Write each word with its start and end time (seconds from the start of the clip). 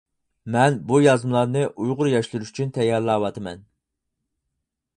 مەن 0.53 0.77
بۇ 0.91 1.01
يازمىلارنى 1.01 1.61
ئۇيغۇر 1.67 2.09
ياشلىرى 2.13 2.49
ئۈچۈن 2.49 2.73
تەييارلاۋاتىمەن. 2.79 3.61